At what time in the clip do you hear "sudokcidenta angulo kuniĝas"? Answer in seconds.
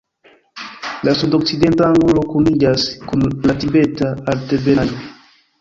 1.19-2.87